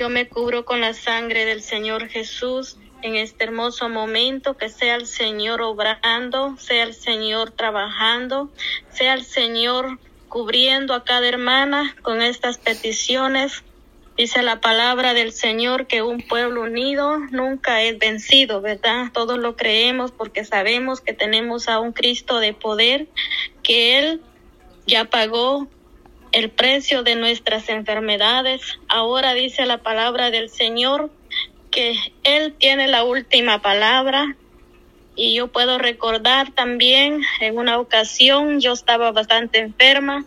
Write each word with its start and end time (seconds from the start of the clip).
Yo 0.00 0.08
me 0.08 0.26
cubro 0.26 0.64
con 0.64 0.80
la 0.80 0.94
sangre 0.94 1.44
del 1.44 1.60
Señor 1.60 2.08
Jesús 2.08 2.78
en 3.02 3.16
este 3.16 3.44
hermoso 3.44 3.90
momento, 3.90 4.56
que 4.56 4.70
sea 4.70 4.94
el 4.94 5.04
Señor 5.04 5.60
obrando, 5.60 6.56
sea 6.56 6.84
el 6.84 6.94
Señor 6.94 7.50
trabajando, 7.50 8.48
sea 8.90 9.12
el 9.12 9.26
Señor 9.26 9.98
cubriendo 10.30 10.94
a 10.94 11.04
cada 11.04 11.28
hermana 11.28 11.94
con 12.00 12.22
estas 12.22 12.56
peticiones. 12.56 13.62
Dice 14.16 14.42
la 14.42 14.62
palabra 14.62 15.12
del 15.12 15.32
Señor 15.34 15.86
que 15.86 16.00
un 16.00 16.22
pueblo 16.22 16.62
unido 16.62 17.18
nunca 17.30 17.82
es 17.82 17.98
vencido, 17.98 18.62
¿verdad? 18.62 19.08
Todos 19.12 19.38
lo 19.38 19.54
creemos 19.54 20.12
porque 20.12 20.46
sabemos 20.46 21.02
que 21.02 21.12
tenemos 21.12 21.68
a 21.68 21.78
un 21.78 21.92
Cristo 21.92 22.38
de 22.38 22.54
poder, 22.54 23.06
que 23.62 23.98
Él 23.98 24.22
ya 24.86 25.04
pagó 25.04 25.68
el 26.40 26.50
precio 26.50 27.02
de 27.02 27.16
nuestras 27.16 27.68
enfermedades. 27.68 28.62
Ahora 28.88 29.34
dice 29.34 29.66
la 29.66 29.78
palabra 29.78 30.30
del 30.30 30.48
Señor 30.48 31.10
que 31.70 31.94
Él 32.24 32.54
tiene 32.58 32.88
la 32.88 33.04
última 33.04 33.60
palabra. 33.60 34.36
Y 35.16 35.34
yo 35.34 35.48
puedo 35.48 35.76
recordar 35.76 36.50
también 36.52 37.22
en 37.40 37.58
una 37.58 37.78
ocasión 37.78 38.60
yo 38.60 38.72
estaba 38.72 39.12
bastante 39.12 39.58
enferma, 39.58 40.24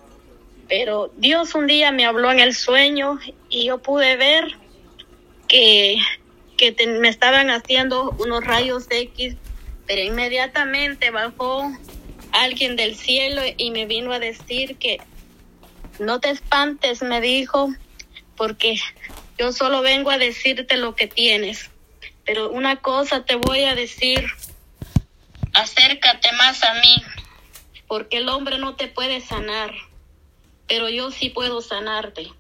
pero 0.70 1.12
Dios 1.18 1.55
un 1.55 1.66
día 1.66 1.91
me 1.91 2.05
habló 2.05 2.32
en 2.32 2.40
el 2.40 2.54
sueño 2.54 3.18
y 3.49 3.66
yo 3.66 3.80
pude 3.80 4.16
ver 4.16 4.55
que, 5.48 5.98
que 6.57 6.76
me 6.99 7.09
estaban 7.09 7.49
haciendo 7.49 8.12
unos 8.20 8.43
rayos 8.43 8.85
X, 8.88 9.35
pero 9.88 10.04
inmediatamente 10.04 11.09
bajó 11.09 11.71
alguien 12.32 12.76
del 12.76 12.95
cielo 12.95 13.41
y 13.57 13.71
me 13.71 13.88
vino 13.88 14.12
a 14.12 14.20
decir 14.20 14.77
que 14.77 14.99
no 16.00 16.20
te 16.20 16.30
espantes, 16.30 17.02
me 17.02 17.22
dijo, 17.22 17.74
porque 18.36 18.80
yo 19.38 19.52
solo 19.52 19.82
vengo 19.82 20.10
a 20.12 20.18
decirte 20.18 20.78
lo 20.78 20.96
que 20.96 21.08
tienes. 21.08 21.70
Pero 22.26 22.50
una 22.50 22.78
cosa 22.78 23.26
te 23.26 23.35
voy 23.35 23.63
a 23.63 23.76
decir, 23.76 24.26
acércate 25.54 26.32
más 26.34 26.63
a 26.63 26.74
mí, 26.76 27.04
porque 27.88 28.18
el 28.18 28.30
hombre 28.30 28.58
no 28.58 28.76
te 28.76 28.88
puede 28.88 29.22
sanar, 29.22 29.74
pero 30.68 30.90
yo 30.90 31.12
sí 31.12 31.30
puedo 31.30 31.62
sanarte. 31.62 32.32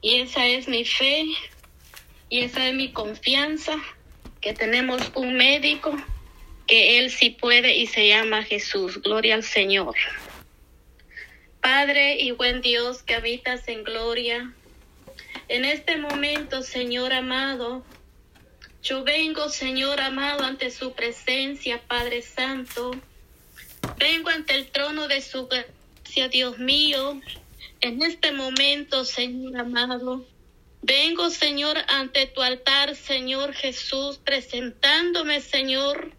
Y 0.00 0.20
esa 0.20 0.46
es 0.46 0.68
mi 0.68 0.84
fe 0.84 1.26
y 2.28 2.40
esa 2.40 2.68
es 2.68 2.74
mi 2.74 2.92
confianza, 2.92 3.76
que 4.40 4.54
tenemos 4.54 5.00
un 5.14 5.36
médico 5.36 5.96
que 6.66 6.98
él 6.98 7.10
sí 7.10 7.30
puede 7.30 7.76
y 7.76 7.86
se 7.86 8.08
llama 8.08 8.42
Jesús. 8.42 9.00
Gloria 9.02 9.34
al 9.34 9.42
Señor. 9.42 9.94
Padre 11.64 12.20
y 12.20 12.30
buen 12.30 12.60
Dios 12.60 13.02
que 13.02 13.14
habitas 13.14 13.68
en 13.68 13.84
gloria, 13.84 14.52
en 15.48 15.64
este 15.64 15.96
momento, 15.96 16.60
Señor 16.60 17.14
amado, 17.14 17.82
yo 18.82 19.02
vengo, 19.02 19.48
Señor 19.48 19.98
amado, 19.98 20.44
ante 20.44 20.70
su 20.70 20.92
presencia, 20.92 21.80
Padre 21.88 22.20
Santo. 22.20 22.90
Vengo 23.96 24.28
ante 24.28 24.54
el 24.54 24.66
trono 24.66 25.08
de 25.08 25.22
su 25.22 25.46
gracia, 25.46 26.28
Dios 26.28 26.58
mío. 26.58 27.18
En 27.80 28.02
este 28.02 28.32
momento, 28.32 29.06
Señor 29.06 29.58
amado, 29.58 30.22
vengo, 30.82 31.30
Señor, 31.30 31.78
ante 31.88 32.26
tu 32.26 32.42
altar, 32.42 32.94
Señor 32.94 33.54
Jesús, 33.54 34.18
presentándome, 34.18 35.40
Señor, 35.40 36.12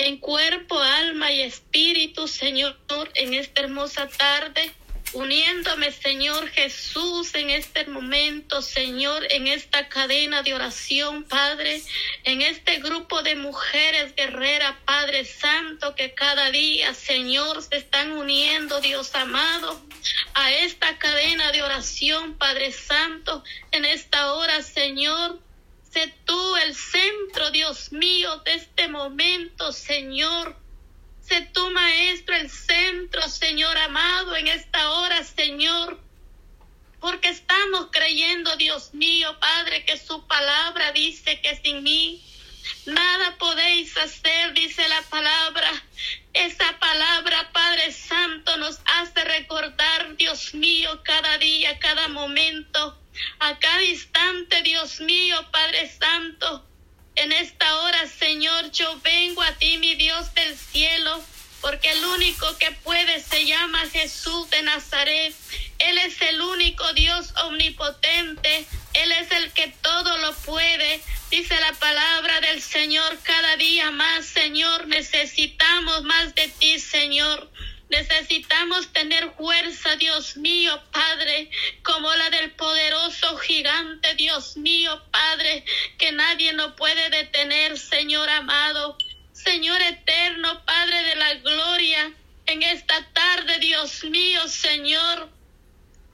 en 0.00 0.18
cuerpo, 0.18 0.78
alma 0.78 1.32
y 1.32 1.42
espíritu, 1.42 2.26
Señor, 2.26 2.76
en 3.14 3.34
esta 3.34 3.62
hermosa 3.62 4.08
tarde 4.08 4.72
uniéndome, 5.12 5.90
Señor 5.90 6.48
Jesús, 6.50 7.34
en 7.34 7.50
este 7.50 7.84
momento, 7.86 8.62
Señor, 8.62 9.26
en 9.30 9.48
esta 9.48 9.88
cadena 9.88 10.42
de 10.42 10.54
oración, 10.54 11.24
Padre, 11.24 11.82
en 12.24 12.42
este 12.42 12.78
grupo 12.78 13.22
de 13.22 13.34
mujeres 13.34 14.14
guerreras, 14.14 14.76
Padre 14.84 15.24
Santo, 15.24 15.94
que 15.94 16.14
cada 16.14 16.50
día, 16.50 16.94
Señor, 16.94 17.62
se 17.62 17.76
están 17.76 18.12
uniendo, 18.12 18.80
Dios 18.80 19.14
amado, 19.14 19.80
a 20.34 20.52
esta 20.52 20.98
cadena 20.98 21.50
de 21.52 21.62
oración, 21.62 22.34
Padre 22.34 22.72
Santo, 22.72 23.42
en 23.72 23.84
esta 23.84 24.32
hora, 24.34 24.62
Señor. 24.62 25.40
Sé 25.90 26.14
tú 26.24 26.56
el 26.56 26.74
centro, 26.74 27.50
Dios 27.50 27.92
mío, 27.92 28.38
de 28.44 28.54
este 28.54 28.88
momento, 28.88 29.72
Señor 29.72 30.56
tu 31.52 31.70
Maestro, 31.70 32.34
el 32.34 32.50
centro, 32.50 33.22
Señor 33.28 33.76
amado, 33.78 34.36
en 34.36 34.48
esta 34.48 34.90
hora, 34.90 35.22
Señor. 35.22 36.00
Porque 37.00 37.28
estamos 37.28 37.88
creyendo, 37.92 38.56
Dios 38.56 38.92
mío, 38.92 39.38
Padre, 39.40 39.84
que 39.84 39.96
su 39.96 40.26
palabra 40.26 40.92
dice 40.92 41.40
que 41.40 41.56
sin 41.56 41.82
mí 41.82 42.22
nada 42.84 43.36
podéis 43.38 43.96
hacer, 43.96 44.52
dice 44.54 44.86
la 44.88 45.02
palabra. 45.02 45.70
Esa 46.32 46.78
palabra, 46.78 47.50
Padre 47.52 47.92
Santo, 47.92 48.56
nos 48.58 48.80
hace 48.84 49.24
recordar, 49.24 50.16
Dios 50.16 50.52
mío, 50.54 51.00
cada 51.04 51.38
día, 51.38 51.78
cada 51.78 52.08
momento, 52.08 52.98
a 53.38 53.58
cada 53.58 53.82
instante, 53.84 54.62
Dios 54.62 55.00
mío, 55.00 55.36
Padre 55.50 55.90
Santo 55.98 56.66
en 57.16 57.32
esta 57.32 57.76
hora, 57.80 58.06
Señor, 58.06 58.70
yo 58.70 58.98
vengo 59.02 59.42
a 59.42 59.52
ti, 59.52 59.76
mi 59.76 59.94
Dios 59.94 60.32
del 60.32 60.56
cielo, 60.56 61.22
porque 61.60 61.90
el 61.90 62.02
único 62.02 62.56
que 62.56 62.70
puede 62.70 63.20
se 63.20 63.44
llama 63.44 63.80
Jesús 63.92 64.48
de 64.48 64.62
Nazaret. 64.62 65.34
Él 65.80 65.98
es 65.98 66.20
el 66.22 66.40
único 66.40 66.90
Dios 66.94 67.34
omnipotente. 67.44 68.64
Él 68.94 69.12
es 69.12 69.30
el 69.32 69.52
que 69.52 69.68
todo 69.82 70.16
lo 70.18 70.34
puede. 70.34 71.02
Dice 71.30 71.60
la 71.60 71.74
palabra 71.74 72.40
del 72.40 72.62
Señor 72.62 73.18
cada 73.22 73.56
día 73.56 73.90
más, 73.90 74.24
Señor. 74.24 74.86
Necesitamos 74.86 76.02
más 76.04 76.34
de 76.34 76.48
ti, 76.48 76.78
Señor. 76.78 77.50
Necesitamos 77.90 78.92
tener 78.92 79.32
fuerza, 79.32 79.96
Dios 79.96 80.36
mío, 80.36 80.80
Padre, 80.92 81.50
como 81.82 82.12
la 82.14 82.30
del 82.30 82.52
poderoso 82.52 83.36
gigante, 83.38 84.14
Dios 84.14 84.56
mío, 84.56 85.02
Padre, 85.10 85.64
que 85.98 86.12
nadie 86.12 86.52
nos 86.52 86.74
puede 86.74 87.10
detener, 87.10 87.76
Señor 87.78 88.28
amado. 88.30 88.96
Señor 89.32 89.80
eterno, 89.80 90.64
Padre 90.64 91.02
de 91.02 91.14
la 91.16 91.34
gloria, 91.34 92.14
en 92.46 92.62
esta 92.62 93.10
tarde, 93.12 93.58
Dios 93.58 94.04
mío, 94.04 94.46
Señor, 94.48 95.28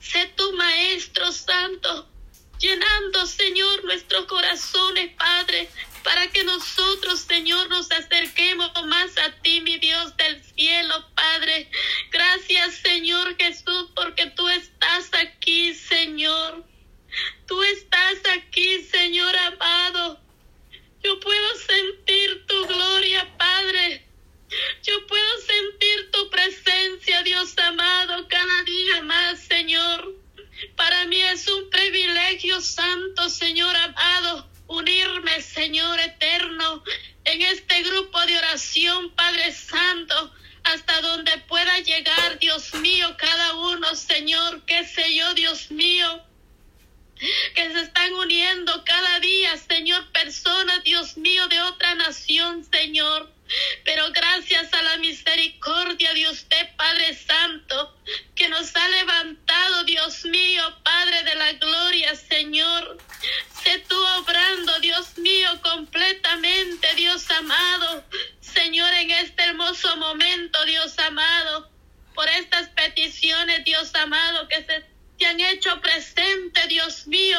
sé 0.01 0.33
tu 0.37 0.53
Maestro 0.53 1.31
Santo, 1.33 2.09
llenando, 2.59 3.27
Señor, 3.27 3.85
nuestros 3.85 4.27
corazones, 4.27 5.13
Padre, 5.17 5.69
para 6.07 6.29
que 6.29 6.45
nosotros, 6.45 7.19
Señor, 7.19 7.69
nos 7.69 7.91
acerquemos 7.91 8.71
más 8.87 9.19
a 9.19 9.33
ti, 9.43 9.61
mi 9.61 9.77
Dios 9.79 10.17
del 10.17 10.41
cielo, 10.55 11.05
Padre. 11.17 11.69
Gracias, 12.13 12.75
Señor 12.77 13.37
Jesús, 13.37 13.91
porque 13.93 14.27
tú 14.27 14.49
estás 14.49 15.11
aquí, 15.15 15.75
Señor. 15.75 16.65
Tú 17.49 17.61
estás 17.65 18.19
aquí, 18.37 18.85
Señor 18.85 19.37
amado. 19.37 20.21
Yo 21.03 21.19
puedo 21.19 21.57
sentir 21.57 22.47
tu 22.47 22.67
gloria, 22.67 23.37
Padre. 23.37 24.07
Yo 24.85 25.05
puedo 25.09 25.39
sentir 25.41 26.11
tu 26.13 26.31
presencia, 26.31 27.23
Dios 27.25 27.53
amado, 27.59 28.29
cada 28.29 28.63
día 28.63 29.03
más, 29.03 29.41
Señor. 29.41 30.15
Para 30.77 31.05
mí 31.07 31.21
es 31.21 31.49
un 31.49 31.69
privilegio 31.69 32.61
santo, 32.61 33.29
Señor 33.29 33.75
amado 33.75 34.57
unirme, 34.69 35.43
Señor 35.43 35.99
eterno, 36.01 36.83
en 37.25 37.43
este 37.43 37.83
grupo 37.83 38.21
de 38.27 38.39
oración, 38.39 39.11
Padre 39.13 39.53
Santo, 39.53 40.33
hasta 40.65 41.01
donde 41.01 41.39
pueda 41.49 41.79
llegar, 41.81 42.39
Dios 42.39 42.75
mío, 42.75 43.17
cada 43.19 43.55
uno, 43.55 43.95
Señor, 43.95 44.65
qué 44.67 44.85
sé 44.85 45.15
yo, 45.15 45.35
Dios 45.35 45.71
mío, 45.71 46.23
que 47.55 47.73
se 47.73 47.81
están 47.81 48.13
uniendo 48.15 48.85
cada 48.85 49.21
día, 49.21 49.57
Señor, 49.57 50.11
personas, 50.13 50.83
Dios 50.85 51.17
mío, 51.17 51.47
de 51.49 51.61
otra 51.61 51.95
nación, 51.95 52.67
Señor. 52.71 53.37
Pero 53.85 54.11
gracias 54.11 54.73
a 54.75 54.83
la 54.83 54.97
misericordia 54.99 56.13
de 56.15 56.29
usted, 56.29 56.75
Padre 56.77 57.15
Santo, 57.15 57.97
que 58.35 58.49
nos 58.49 58.75
ha 58.75 58.89
levantado, 58.89 59.85
Dios 59.85 60.25
mío, 60.25 60.63
Padre 60.83 61.23
de 61.23 61.35
la 61.37 61.53
gloria, 61.53 62.15
Señor. 62.17 62.99
Sé 63.63 63.79
tú 63.89 63.97
obrando, 64.19 64.79
Dios 64.81 65.17
mío, 65.19 65.61
completamente, 65.63 66.95
Dios 66.97 67.31
amado. 67.31 68.05
Señor, 68.41 68.93
en 68.95 69.11
este 69.13 69.43
hermoso 69.45 69.97
momento, 69.97 70.65
Dios 70.65 70.99
amado, 70.99 71.71
por 72.15 72.29
estas 72.29 72.69
peticiones, 72.71 73.65
Dios 73.65 73.95
amado, 73.95 74.49
que 74.49 74.63
han 75.27 75.41
hecho 75.41 75.81
presente, 75.81 76.67
Dios 76.69 77.07
mío, 77.07 77.39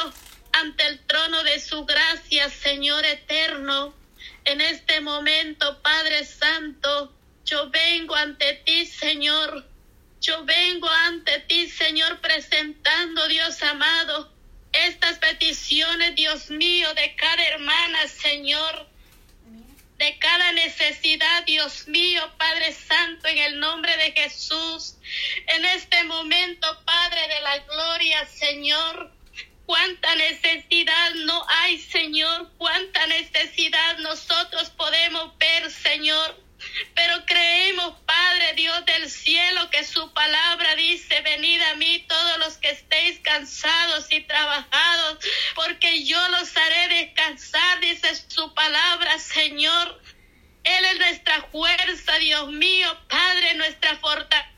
ante 0.52 0.86
el 0.88 1.00
trono 1.06 1.44
de 1.44 1.60
su 1.60 1.86
gracia, 1.86 2.50
Señor 2.50 3.06
eterno. 3.06 3.94
En 4.46 4.62
este 4.62 5.02
momento, 5.02 5.82
Padre 5.82 6.26
Santo, 6.26 7.14
yo 7.46 7.70
vengo 7.70 8.16
ante 8.16 8.54
ti, 8.66 8.86
Señor. 8.86 9.66
Yo 10.20 10.44
vengo 10.46 10.90
ante 10.90 11.40
ti, 11.42 11.70
Señor, 11.70 12.20
presentando, 12.20 13.28
Dios 13.28 13.62
amado, 13.64 14.34
estas 14.72 15.20
peticiones, 15.20 16.16
Dios 16.16 16.50
mío, 16.50 16.94
de 16.94 17.16
cada 17.16 17.44
hermana, 17.44 18.08
Señor 18.08 18.88
de 19.98 20.18
cada 20.20 20.52
necesidad, 20.52 21.44
Dios 21.46 21.88
mío, 21.88 22.22
Padre 22.38 22.72
Santo, 22.74 23.28
en 23.28 23.38
el 23.40 23.60
nombre 23.60 23.96
de 23.98 24.12
Jesús. 24.12 24.96
En 25.46 25.66
este 25.66 26.04
momento, 26.06 26.84
Padre 26.86 27.28
de 27.28 27.42
la 27.42 27.58
Gloria, 27.60 28.26
Señor, 28.26 29.12
cuánta 29.66 30.16
necesidad 30.16 31.14
no 31.26 31.46
hay, 31.48 31.80
Señor, 31.80 32.52
cuánta 32.58 33.06
necesidad 33.08 34.00
nosotros 34.00 34.72
podemos 34.72 35.38
ver, 35.38 35.70
Señor. 35.70 36.48
Pero 36.96 37.24
creemos, 37.26 37.94
Padre 38.06 38.54
Dios 38.56 38.84
del 38.86 39.12
cielo, 39.12 39.70
que 39.70 39.84
su 39.84 40.12
palabra 40.14 40.76
dice, 40.76 41.22
venid 41.22 41.62
a 41.62 41.76
mí 41.76 42.04
todos 42.08 42.40
los 42.40 42.58
que 42.58 42.72
estéis 42.72 43.20
cansados 43.20 44.08
y 44.10 44.22
trabajados, 44.22 45.20
porque 45.54 46.04
yo 46.04 46.20
los 46.30 46.58
haré 46.58 47.04
descansar, 47.04 47.80
dice 47.80 48.10
su 48.28 48.54
palabra, 48.56 49.20
Señor. 49.20 50.02
Él 50.64 50.86
es 50.86 50.98
nuestra 50.98 51.44
fuerza, 51.44 52.16
Dios 52.18 52.52
mío, 52.52 52.98
Padre, 53.08 53.54
nuestra 53.54 53.96
fortaleza, 53.98 54.57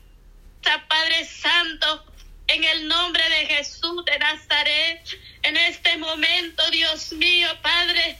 Padre 0.62 1.24
Santo, 1.24 2.04
en 2.46 2.64
el 2.64 2.88
nombre 2.88 3.22
de 3.28 3.46
Jesús 3.46 4.04
de 4.04 4.18
Nazaret, 4.18 5.18
en 5.42 5.56
este 5.56 5.96
momento, 5.96 6.70
Dios 6.70 7.12
mío, 7.12 7.48
Padre, 7.62 8.18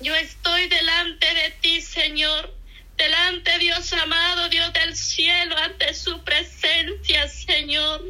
yo 0.00 0.14
estoy 0.14 0.68
delante 0.68 1.34
de 1.34 1.50
ti, 1.60 1.80
Señor 1.80 2.58
delante, 2.98 3.56
Dios 3.58 3.92
amado, 3.92 4.48
Dios 4.48 4.72
del 4.72 4.94
cielo, 4.94 5.56
ante 5.56 5.94
su 5.94 6.22
presencia, 6.24 7.28
Señor. 7.28 8.02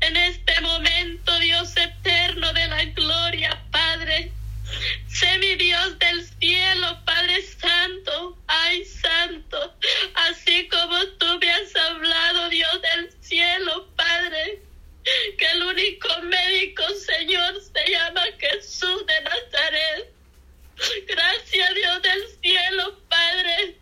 En 0.00 0.16
este 0.16 0.60
momento, 0.60 1.38
Dios 1.40 1.74
eterno 1.76 2.52
de 2.52 2.68
la 2.68 2.84
gloria, 2.84 3.62
Padre. 3.72 4.30
Sé 5.08 5.38
mi 5.38 5.56
Dios 5.56 5.98
del 5.98 6.24
cielo, 6.38 7.02
Padre 7.04 7.42
Santo, 7.42 8.38
ay 8.46 8.84
Santo, 8.84 9.74
así 10.14 10.68
como 10.68 10.96
tú 11.18 11.38
me 11.40 11.50
has 11.50 11.74
hablado, 11.74 12.48
Dios 12.50 12.82
del 12.82 13.10
cielo, 13.20 13.88
Padre, 13.96 14.60
que 15.38 15.46
el 15.46 15.62
único 15.62 16.08
médico, 16.22 16.82
Señor, 16.90 17.54
se 17.60 17.90
llama 17.90 18.22
Jesús 18.38 19.06
de 19.06 19.20
Nazaret. 19.22 20.12
Gracias, 21.08 21.74
Dios 21.74 22.02
del 22.02 22.22
cielo, 22.40 22.98
Padre 23.08 23.80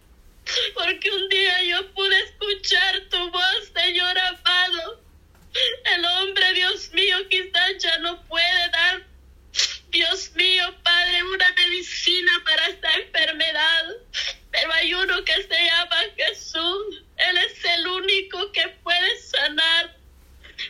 porque 0.75 1.11
un 1.11 1.29
día 1.29 1.63
yo 1.65 1.93
pude 1.93 2.19
escuchar 2.21 3.01
tu 3.11 3.31
voz, 3.31 3.73
Señor 3.75 4.19
amado. 4.19 5.03
El 5.85 6.05
hombre, 6.05 6.53
Dios 6.55 6.91
mío, 6.93 7.17
quizás 7.29 7.79
ya 7.79 7.99
no 7.99 8.23
puede 8.25 8.69
dar, 8.71 9.03
Dios 9.91 10.31
mío, 10.35 10.75
Padre, 10.83 11.23
una 11.23 11.53
medicina 11.53 12.33
para 12.45 12.67
esta 12.67 12.95
enfermedad, 12.95 13.85
pero 14.51 14.73
hay 14.73 14.95
uno 14.95 15.25
que 15.25 15.43
se 15.43 15.65
llama 15.65 15.97
Jesús. 16.17 17.03
Él 17.17 17.39
es 17.39 17.65
el 17.65 17.87
único 17.87 18.53
que 18.53 18.69
puede 18.83 19.21
sanar 19.21 19.97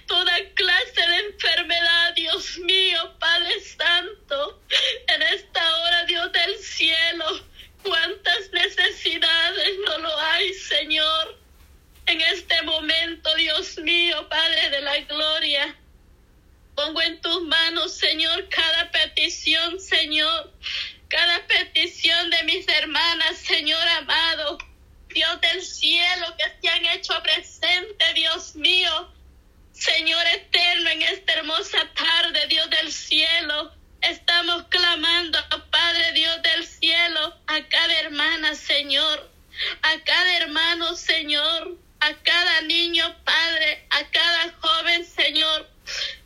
toda 0.06 0.32
clase 0.54 1.00
de 1.00 1.16
enfermedad, 1.30 2.14
Dios 2.14 2.58
mío, 2.58 3.14
Padre 3.18 3.60
Santo. 3.60 4.62
En 5.08 5.22
esta 5.22 5.78
hora, 5.80 6.04
Dios 6.04 6.32
del 6.32 6.58
cielo, 6.58 7.42
cuántas 7.82 8.52
necesidades 8.52 9.78
no 9.86 9.98
lo 9.98 10.20
hay, 10.20 10.52
Señor. 10.54 11.38
En 12.06 12.20
este 12.20 12.62
momento, 12.62 13.34
Dios 13.34 13.78
mío, 13.78 14.28
Padre 14.28 14.70
de 14.70 14.80
la 14.80 14.98
Gloria, 15.00 15.76
pongo 16.74 17.02
en 17.02 17.20
tus 17.20 17.42
manos, 17.42 17.97
Señor, 18.08 18.48
cada 18.48 18.90
petición, 18.90 19.78
Señor, 19.78 20.50
cada 21.08 21.46
petición 21.46 22.30
de 22.30 22.42
mis 22.44 22.66
hermanas, 22.66 23.36
Señor 23.36 23.86
amado. 24.00 24.56
Dios 25.10 25.38
del 25.42 25.62
cielo, 25.62 26.34
que 26.38 26.44
se 26.58 26.68
han 26.70 26.86
hecho 26.86 27.22
presente, 27.22 28.14
Dios 28.14 28.54
mío. 28.54 29.12
Señor 29.72 30.26
eterno, 30.26 30.88
en 30.88 31.02
esta 31.02 31.34
hermosa 31.34 31.86
tarde, 31.94 32.46
Dios 32.48 32.70
del 32.70 32.90
cielo, 32.90 33.74
Estamos 34.00 34.62
clamando, 34.68 35.38
Padre 35.70 36.12
Dios 36.12 36.40
del 36.42 36.64
cielo, 36.64 37.36
a 37.48 37.68
cada 37.68 38.00
hermana, 38.00 38.54
Señor, 38.54 39.30
a 39.82 40.04
cada 40.04 40.36
hermano, 40.38 40.94
Señor, 40.94 41.76
a 42.00 42.14
cada 42.14 42.60
niño, 42.62 43.04
Padre, 43.24 43.86
a 43.90 44.08
cada 44.10 44.52
joven, 44.60 45.04
Señor. 45.04 45.68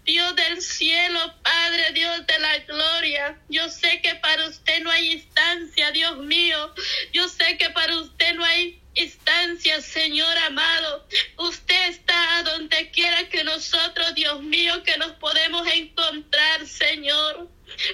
Dios 0.05 0.35
del 0.35 0.61
cielo, 0.61 1.35
Padre, 1.43 1.93
Dios 1.93 2.27
de 2.27 2.39
la 2.41 2.59
gloria. 2.59 3.39
Yo 3.49 3.69
sé 3.69 4.01
que 4.03 4.17
para 4.17 4.49
usted 4.49 4.83
no 4.83 4.91
hay 4.91 5.13
instancia, 5.13 5.93
Dios 5.93 6.19
mío. 6.19 6.75
Yo 7.13 7.29
sé 7.29 7.57
que 7.57 7.71
para 7.71 7.97
usted 7.97 8.35
no 8.35 8.45
hay 8.45 8.83
instancia, 8.95 9.81
Señor 9.81 10.37
amado. 10.39 11.07
Usted 11.39 11.89
está 11.89 12.43
donde 12.43 12.91
quiera 12.91 13.29
que 13.29 13.45
nosotros, 13.63 14.15
Dios 14.17 14.43
mío, 14.43 14.83
que 14.83 14.97
nos 14.99 15.13
podemos 15.13 15.65
encontrar, 15.69 16.67
Señor. 16.67 17.49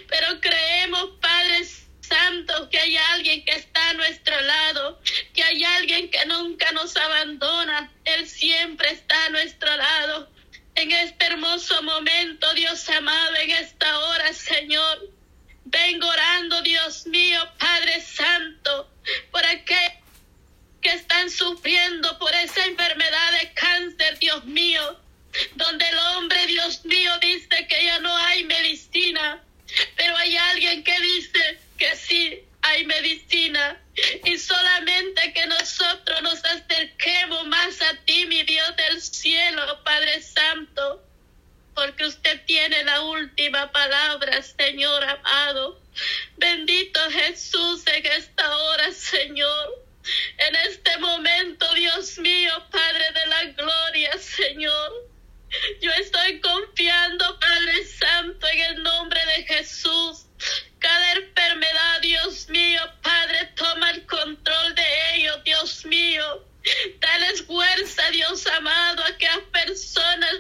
Pero 0.09 0.41
creemos, 0.41 1.11
Padre 1.21 1.63
Santo, 2.01 2.71
que 2.71 2.79
hay 2.79 2.97
alguien 2.97 3.45
que 3.45 3.53
está 3.53 3.91
a 3.91 3.93
nuestro 3.93 4.41
lado, 4.41 4.99
que 5.35 5.43
hay 5.43 5.63
alguien 5.63 6.11
que 6.11 6.25
nunca 6.25 6.73
nos 6.73 6.97
abandona. 6.97 7.93
Él 8.07 8.27
siempre 8.27 8.93
está 8.93 9.27
a 9.27 9.29
nuestro 9.29 9.77
lado. 9.77 10.31
En 10.75 10.91
este 10.91 11.27
hermoso 11.27 11.83
momento, 11.83 12.55
Dios 12.55 12.89
amado, 12.89 13.37
en 13.37 13.51
esta 13.51 13.99
hora, 13.99 14.33
Señor, 14.33 15.11
vengo 15.67 16.09
orando, 16.09 16.63
Dios 16.63 17.07
mío, 17.07 17.41
Padre 17.59 18.01
Santo, 18.01 18.91
por 19.31 19.45
aquellos 19.45 19.93
que 20.81 20.93
están 20.93 21.29
sufriendo 21.29 22.19
por 22.19 22.35
esa 22.35 22.65
enfermedad 22.65 23.33
de 23.43 23.53
cáncer, 23.53 24.19
Dios 24.19 24.45
mío, 24.47 24.99
donde 25.55 25.89
el 25.89 25.99
hombre, 25.99 26.47
Dios 26.47 26.85
mío, 26.85 27.13
dice 27.21 27.67
que 27.69 27.85
ya 27.85 27.99
no 28.01 28.17
hay 28.17 28.45
medicina. 28.45 29.43
Pero 29.97 30.17
hay 30.17 30.37
alguien 30.37 30.83
que 30.83 30.99
dice 31.01 31.61
que 31.77 31.95
sí 31.97 32.43
hay 32.63 32.85
medicina 32.87 33.81
y 34.25 34.39
solamente 34.39 35.33
que 35.33 35.47
nosotros 35.47 36.23
nos 36.23 36.45
acerquemos 36.45 37.47
más 37.47 37.81
a 37.83 37.95
ti, 38.05 38.27
mi 38.27 38.43
Dios 38.43 38.77
del 38.77 39.01
cielo, 39.01 39.83
Padre 39.85 40.23
Santo, 40.23 41.03
porque 41.75 42.07
usted 42.07 42.45
tiene 42.47 42.83
la 42.85 43.03
última 43.03 43.71
palabra, 43.71 44.43
Señor 44.43 45.05
amado. 45.05 45.81
Bendito 46.37 47.01
Jesús 47.11 47.85
en 47.87 48.07
esta 48.07 48.57
hora, 48.57 48.93
Señor. 48.93 49.85
En 50.39 50.57
este 50.57 50.97
momento, 50.99 51.73
Dios 51.75 52.19
mío, 52.19 52.53
Padre 52.71 53.05
de 53.13 53.27
la 53.27 53.45
gloria, 53.45 54.19
Señor. 54.19 55.09
Yo 55.81 55.91
estoy 55.93 56.41
confiando, 56.41 57.39
Padre 57.39 57.85
Santo, 57.87 58.47
en 58.49 58.61
el 58.61 58.83
nombre 58.83 59.21
de 59.27 59.45
Jesús. 59.45 60.27
Cada 60.79 61.13
enfermedad, 61.13 62.01
Dios 62.03 62.49
mío, 62.49 62.83
Padre, 63.03 63.53
toma 63.57 63.91
el 63.91 64.07
control 64.07 64.75
de 64.75 65.15
ellos, 65.15 65.45
Dios 65.45 65.85
mío. 65.87 66.45
Dales 67.01 67.43
fuerza, 67.43 68.11
Dios 68.11 68.47
amado, 68.47 69.03
a 69.03 69.09
aquellas 69.09 69.41
personas, 69.53 70.37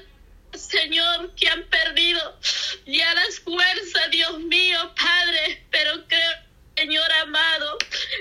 Señor, 0.54 1.34
que 1.34 1.48
han 1.48 1.64
perdido 1.64 2.38
ya 2.86 3.14
las 3.14 3.40
fuerzas, 3.40 4.10
Dios 4.10 4.38
mío, 4.40 4.94
Padre. 4.94 5.66
Pero 5.70 6.06
creo, 6.06 6.32
Señor 6.76 7.10
amado, 7.12 7.78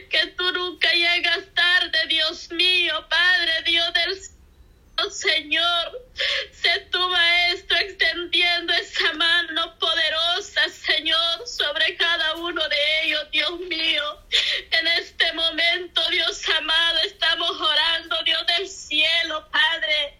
que 0.09 0.27
tú 0.37 0.51
nunca 0.53 0.91
llegas 0.93 1.43
tarde, 1.53 1.97
Dios 2.07 2.49
mío, 2.51 3.05
Padre, 3.09 3.63
Dios 3.65 3.93
del 3.93 5.11
Señor. 5.11 6.07
Sé 6.51 6.87
tu 6.91 6.99
maestro 7.09 7.77
extendiendo 7.77 8.73
esa 8.73 9.13
mano 9.13 9.77
poderosa, 9.77 10.67
Señor, 10.69 11.47
sobre 11.47 11.95
cada 11.97 12.35
uno 12.35 12.67
de 12.67 13.03
ellos, 13.03 13.31
Dios 13.31 13.59
mío. 13.59 14.23
En 14.71 14.87
este 14.87 15.33
momento, 15.33 16.01
Dios 16.09 16.41
amado, 16.49 16.99
estamos 17.05 17.51
orando, 17.51 18.23
Dios 18.23 18.45
del 18.47 18.67
cielo, 18.67 19.47
Padre 19.51 20.17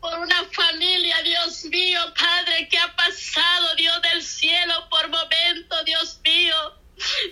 por 0.00 0.18
una 0.20 0.44
familia, 0.52 1.20
Dios 1.22 1.64
mío, 1.64 2.00
Padre, 2.16 2.68
que 2.68 2.78
ha 2.78 2.94
pasado, 2.94 3.74
Dios 3.74 4.00
del 4.02 4.22
cielo, 4.22 4.88
por 4.88 5.08
momentos, 5.08 5.84
Dios 5.84 6.20
mío, 6.22 6.54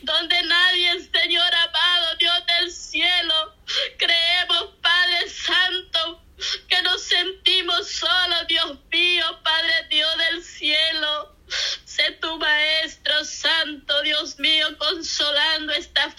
donde 0.03 0.43
nadie, 0.43 1.09
Señor 1.13 1.55
amado, 1.55 2.17
Dios 2.17 2.47
del 2.47 2.73
cielo, 2.73 3.55
creemos, 3.97 4.71
Padre 4.83 5.29
Santo, 5.29 6.25
que 6.69 6.83
nos 6.83 7.03
sentimos 7.03 7.89
solos, 7.89 8.47
Dios 8.49 8.79
mío, 8.91 9.41
Padre 9.43 9.87
Dios 9.89 10.19
del 10.19 10.43
cielo. 10.43 11.37
Sé 11.85 12.11
tu 12.21 12.37
Maestro 12.39 13.25
Santo, 13.25 14.03
Dios 14.03 14.39
mío, 14.39 14.77
consolando 14.79 15.73
esta 15.73 16.11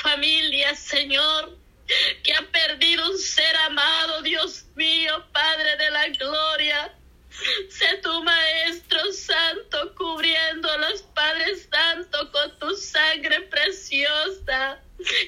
Señor, 0.73 1.57
que 2.23 2.33
ha 2.33 2.41
perdido 2.51 3.11
un 3.11 3.17
ser 3.19 3.55
amado, 3.57 4.21
Dios 4.21 4.65
mío, 4.75 5.23
Padre 5.31 5.75
de 5.77 5.91
la 5.91 6.07
gloria. 6.09 6.93
Sé 7.69 7.97
tu 8.01 8.23
Maestro 8.23 9.11
Santo 9.11 9.93
cubriendo 9.95 10.71
a 10.71 10.77
los 10.77 11.01
Padres 11.01 11.67
Santos 11.69 12.29
con 12.31 12.59
tu 12.59 12.75
sangre 12.77 13.41
preciosa 13.41 14.79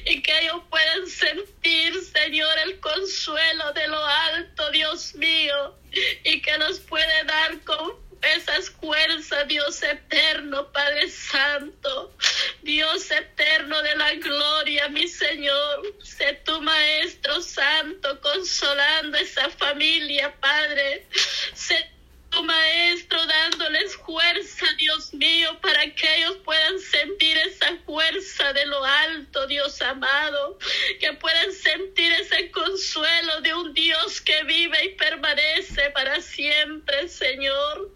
y 0.05 0.21
que 0.21 0.39
ellos 0.39 0.61
puedan 0.69 1.05
sentir, 1.07 1.93
Señor, 2.01 2.57
el 2.59 2.79
consuelo 2.79 3.73
de 3.73 3.87
lo 3.89 4.03
alto, 4.03 4.71
Dios 4.71 5.13
mío, 5.15 5.75
y 6.23 6.41
que 6.41 6.57
nos 6.57 6.79
puede 6.79 7.23
dar 7.25 7.59
con 7.65 7.95
esas 8.21 8.69
fuerzas, 8.69 9.47
Dios 9.47 9.83
eterno, 9.83 10.71
Padre 10.71 11.09
Santo, 11.09 12.13
Dios 12.67 13.09
eterno 13.11 13.81
de 13.81 13.95
la 13.95 14.13
gloria, 14.15 14.89
mi 14.89 15.07
Señor, 15.07 15.95
sé 16.03 16.33
tu 16.43 16.61
Maestro 16.61 17.41
Santo, 17.41 18.19
consolando 18.19 19.17
esa 19.17 19.49
familia, 19.51 20.35
Padre, 20.41 21.07
sé 21.53 21.89
tu 22.29 22.43
Maestro 22.43 23.25
dándoles 23.25 23.95
fuerza, 23.95 24.65
Dios 24.77 25.13
mío, 25.13 25.57
para 25.61 25.95
que 25.95 26.15
ellos 26.17 26.39
puedan 26.43 26.77
sentir 26.79 27.37
esa 27.37 27.73
fuerza 27.85 28.51
de 28.51 28.65
lo 28.65 28.83
alto, 28.83 29.47
Dios 29.47 29.81
amado, 29.81 30.59
que 30.99 31.13
puedan 31.13 31.53
sentir 31.53 32.11
ese 32.11 32.51
consuelo 32.51 33.39
de 33.41 33.53
un 33.53 33.73
Dios 33.73 34.19
que 34.19 34.43
vive 34.43 34.85
y 34.87 34.89
permanece 34.95 35.89
para 35.91 36.19
siempre, 36.19 37.07
Señor. 37.07 37.93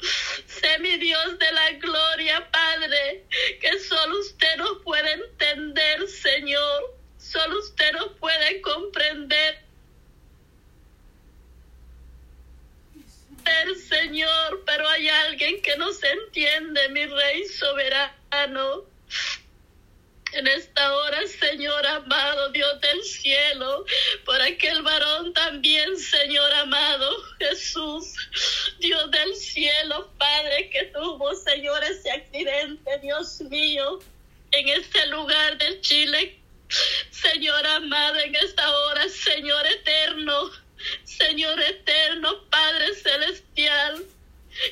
Sé 0.62 0.78
mi 0.80 0.96
Dios 0.98 1.40
de 1.40 1.52
la 1.52 1.72
gloria, 1.72 2.52
Padre, 2.52 3.26
que 3.60 3.80
solo 3.80 4.20
usted 4.20 4.58
nos 4.58 4.78
puede 4.84 5.12
entender, 5.12 6.08
Señor. 6.08 6.96
Solo 7.18 7.60
usted 7.60 7.92
nos 7.94 8.12
puede 8.20 8.62
comprender. 8.62 9.72
Señor, 13.88 14.64
pero 14.66 14.88
hay 14.88 15.10
alguien 15.10 15.62
que 15.62 15.76
nos 15.78 16.02
entiende, 16.04 16.90
mi 16.90 17.06
Rey 17.06 17.46
soberano. 17.46 18.86
En 20.34 20.48
esta 20.48 20.96
hora, 20.96 21.28
Señor 21.28 21.86
amado, 21.86 22.52
Dios 22.52 22.80
del 22.80 23.04
cielo, 23.04 23.86
por 24.24 24.42
aquel 24.42 24.82
varón 24.82 25.34
también, 25.34 25.98
Señor 25.98 26.54
amado, 26.54 27.22
Jesús, 27.38 28.16
Dios 28.80 29.12
del 29.12 29.36
cielo, 29.36 30.10
Padre, 30.18 30.70
que 30.70 30.86
tuvo, 30.86 31.36
Señor, 31.36 31.84
ese 31.84 32.12
accidente, 32.12 33.00
Dios 33.00 33.42
mío, 33.42 34.00
en 34.52 34.70
este 34.70 35.06
lugar 35.08 35.58
del 35.58 35.82
Chile. 35.82 36.40
Señor 37.10 37.68
amado, 37.68 38.20
en 38.20 38.34
esta 38.36 38.78
hora, 38.78 39.10
Señor 39.10 39.68
eterno, 39.68 40.50
Señor 41.04 41.60
eterno, 41.60 42.42
Padre 42.50 42.96
celestial. 42.96 44.06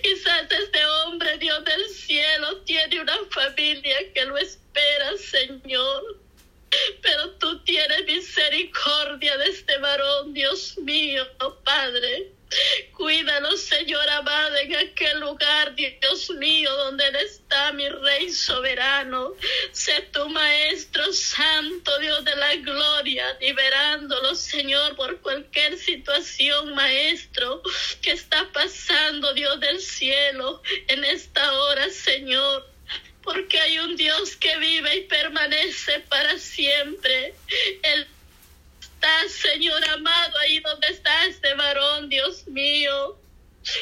Quizás 0.04 0.52
este 0.52 0.86
hombre, 0.86 1.38
Dios 1.40 1.64
del 1.66 1.90
cielo, 1.90 2.58
tiene 2.62 3.02
una 3.02 3.18
familia 3.32 3.98
que 4.14 4.26
lo 4.26 4.38
espera, 4.38 5.18
Señor. 5.18 6.20
Pero 7.02 7.32
tú 7.32 7.60
tienes 7.64 8.06
misericordia 8.06 9.38
de 9.38 9.46
este 9.46 9.78
varón, 9.80 10.34
Dios 10.34 10.78
mío, 10.78 11.26
Padre. 11.64 12.32
Cuídalo, 12.94 13.56
Señor 13.58 14.10
amado, 14.10 14.56
en 14.58 14.76
aquel 14.76 15.20
lugar, 15.20 15.76
Dios 15.76 16.30
mío, 16.32 16.76
donde 16.78 17.06
Él 17.08 17.16
está, 17.18 17.72
mi 17.72 17.88
Rey 17.88 18.32
soberano. 18.32 19.34
Sé 19.72 20.02
tu 20.12 20.28
Maestro 20.30 21.14
Santo, 21.14 21.98
Dios 22.00 22.24
de 22.26 22.36
la 22.36 22.56
gloria, 22.58 23.38
liberándolo, 23.40 24.36
Señor, 24.36 24.96
por 24.96 25.22
cualquier 25.22 25.78
situación, 25.78 26.74
Maestro, 26.74 27.62
que 28.02 28.12
está 28.12 28.52
pasando, 28.52 29.34
Dios 29.34 29.60
del 29.60 29.80
cielo, 29.80 30.62
en 30.88 31.04
esta 31.04 31.54
hora, 31.54 31.90
Señor 31.90 32.68
porque 33.22 33.60
hay 33.60 33.78
un 33.78 33.96
Dios 33.96 34.36
que 34.38 34.58
vive 34.58 34.96
y 34.96 35.02
permanece 35.02 36.00
para 36.10 36.40
siempre. 36.40 37.36
Él 37.84 38.08
Señor 39.30 39.84
amado, 39.86 40.38
ahí 40.40 40.60
donde 40.60 40.88
está 40.88 41.26
este 41.26 41.54
varón, 41.56 42.10
Dios 42.10 42.48
mío. 42.48 43.18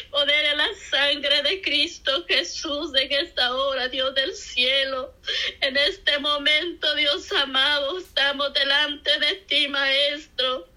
Poder 0.10 0.46
en 0.46 0.58
la 0.58 0.70
sangre 0.90 1.44
de 1.44 1.62
Cristo 1.62 2.26
Jesús 2.28 2.92
en 2.96 3.12
esta 3.12 3.56
hora, 3.56 3.88
Dios 3.90 4.14
del 4.16 4.34
cielo. 4.34 5.14
En 5.62 5.78
este 5.78 6.18
momento, 6.20 6.94
Dios 6.96 7.32
amado, 7.32 8.00
estamos 8.00 8.54
delante 8.54 9.20
de 9.20 9.36
ti, 9.48 9.68
Maestro 9.68 10.68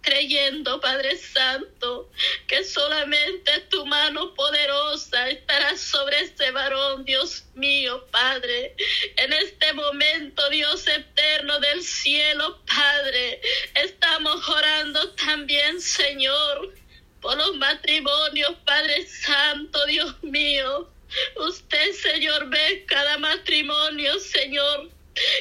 creyendo, 0.00 0.80
Padre 0.80 1.16
Santo, 1.16 2.10
que 2.46 2.64
solamente 2.64 3.60
tu 3.70 3.84
mano 3.86 4.34
poderosa 4.34 5.28
estará 5.28 5.76
sobre 5.76 6.20
este 6.20 6.50
varón, 6.50 7.04
Dios 7.04 7.44
mío, 7.54 8.06
Padre. 8.10 8.74
En 9.16 9.32
este 9.32 9.72
momento, 9.72 10.48
Dios 10.50 10.86
eterno 10.86 11.58
del 11.60 11.82
cielo, 11.82 12.58
Padre, 12.66 13.40
estamos 13.74 14.48
orando 14.48 15.10
también, 15.14 15.80
Señor, 15.80 16.74
por 17.20 17.36
los 17.36 17.56
matrimonios, 17.56 18.52
Padre 18.64 19.06
Santo, 19.06 19.84
Dios 19.86 20.22
mío. 20.22 20.88
Usted, 21.36 21.92
Señor, 21.92 22.48
ve 22.48 22.84
cada 22.86 23.18
matrimonio, 23.18 24.18
Señor 24.20 24.90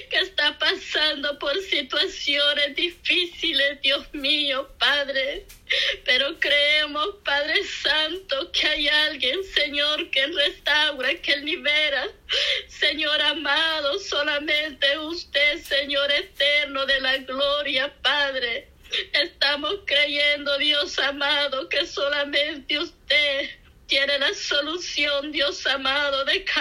que 0.09 0.19
está 0.19 0.57
pasando 0.57 1.37
por 1.39 1.55
situaciones 1.61 2.75
difíciles, 2.75 2.96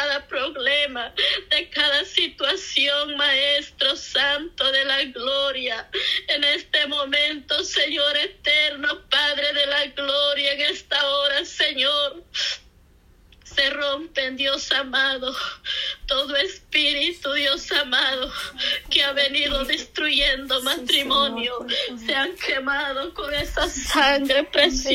cada 0.07 0.27
problema, 0.29 1.13
de 1.51 1.69
cada 1.71 2.05
situación, 2.05 3.17
Maestro 3.17 3.97
Santo 3.97 4.71
de 4.71 4.85
la 4.85 5.05
Gloria. 5.05 5.89
En 6.29 6.45
este 6.45 6.87
momento, 6.87 7.65
Señor 7.65 8.17
eterno, 8.17 9.01
Padre 9.11 9.53
de 9.53 9.67
la 9.67 9.87
Gloria, 9.87 10.53
en 10.53 10.61
esta 10.61 11.05
hora, 11.09 11.45
Señor, 11.45 12.23
se 13.43 13.71
rompen, 13.71 14.37
Dios 14.37 14.71
amado, 14.71 15.35
todo 16.07 16.37
espíritu, 16.37 17.33
Dios 17.33 17.73
amado, 17.73 18.31
que 18.91 19.03
ha 19.03 19.13
venido 19.13 19.65
destruyendo 19.65 20.63
matrimonio, 20.63 21.67
se 22.05 22.15
han 22.15 22.37
quemado 22.37 23.15
con 23.15 23.33
esa 23.33 23.69
sangre 23.69 24.45
preciosa. 24.45 24.77